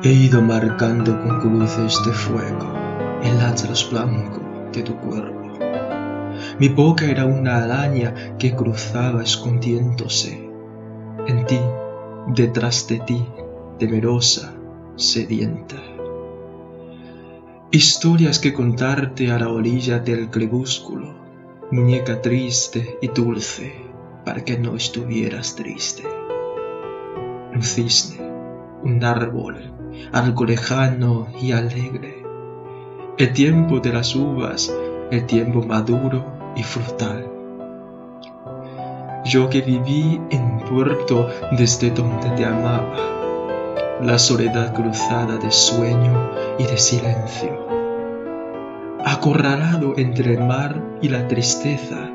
[0.00, 2.72] He ido marcando con cruces de fuego
[3.20, 4.40] el atlas blanco
[4.72, 5.58] de tu cuerpo.
[6.60, 10.48] Mi boca era una araña que cruzaba escondiéndose
[11.26, 11.58] en ti,
[12.28, 13.26] detrás de ti,
[13.80, 14.54] temerosa,
[14.94, 15.74] sedienta.
[17.72, 21.12] Historias que contarte a la orilla del crepúsculo,
[21.72, 23.74] muñeca triste y dulce,
[24.24, 26.04] para que no estuvieras triste.
[27.52, 28.20] Un cisne,
[28.84, 29.74] un árbol,
[30.12, 32.22] algo lejano y alegre.
[33.18, 34.74] El tiempo de las uvas,
[35.10, 36.24] el tiempo maduro
[36.56, 37.26] y frutal.
[39.24, 42.94] Yo que viví en puerto desde donde te amaba,
[44.02, 47.66] la soledad cruzada de sueño y de silencio.
[49.04, 52.10] Acorralado entre el mar y la tristeza,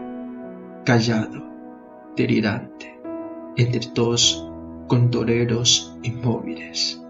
[0.86, 1.44] callado,
[2.16, 3.00] delirante,
[3.58, 4.48] entre dos
[4.88, 7.03] condoreros inmóviles.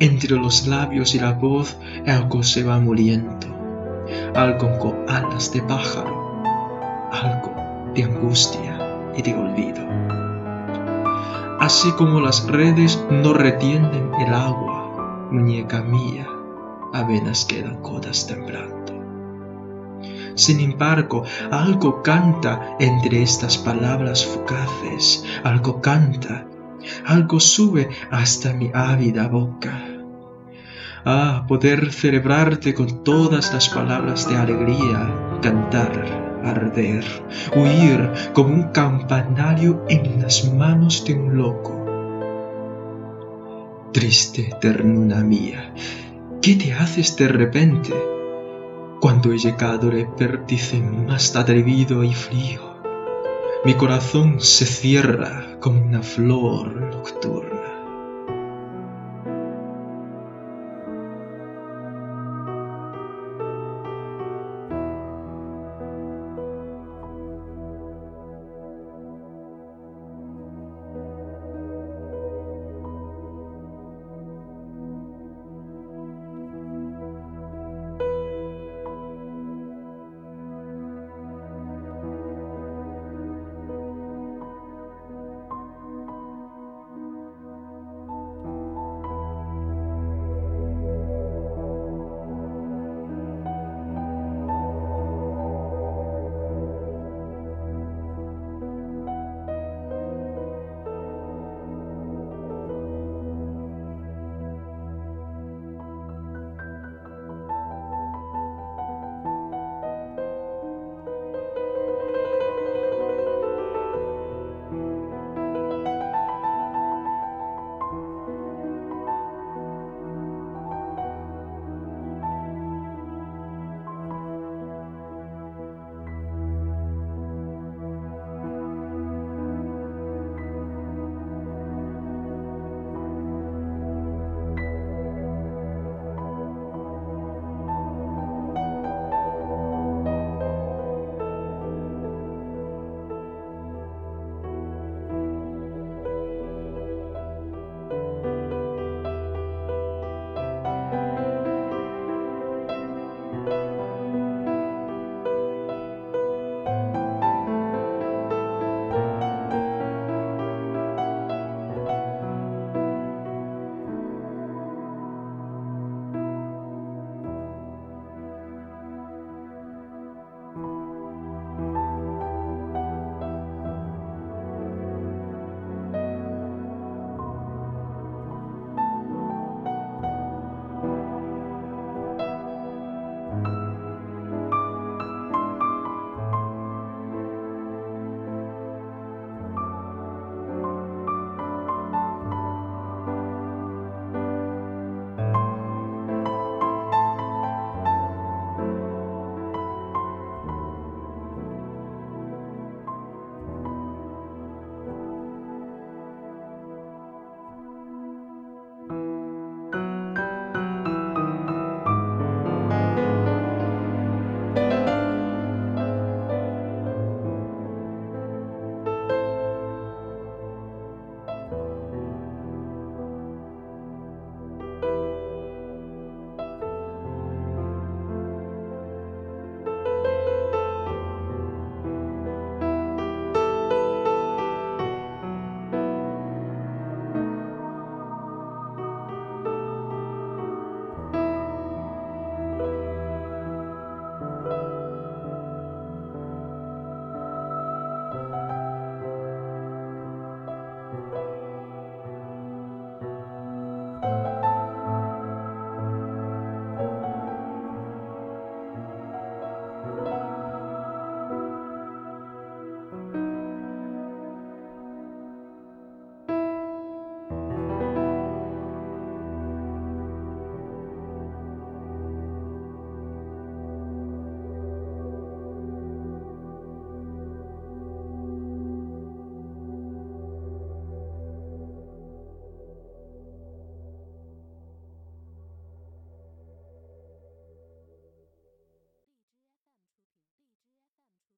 [0.00, 3.48] Entre los labios y la voz algo se va muriendo,
[4.36, 6.40] algo con alas de pájaro,
[7.10, 7.52] algo
[7.96, 8.78] de angustia
[9.16, 9.80] y de olvido.
[11.58, 16.28] Así como las redes no retienen el agua, muñeca mía,
[16.94, 18.92] apenas quedan gotas temblando.
[20.36, 26.46] Sin embargo, algo canta entre estas palabras fugaces, algo canta
[27.06, 29.88] algo sube hasta mi ávida boca.
[31.04, 35.92] Ah, poder celebrarte con todas las palabras de alegría, cantar,
[36.44, 37.04] arder,
[37.56, 41.74] huir como un campanario en las manos de un loco.
[43.92, 45.72] Triste ternura mía,
[46.42, 47.94] ¿qué te haces de repente
[49.00, 52.67] cuando he llegado al vértice más atrevido y frío?
[53.64, 57.77] Mi corazón se cierra como una flor nocturna.